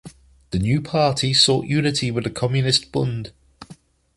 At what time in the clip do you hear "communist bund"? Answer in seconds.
2.31-3.31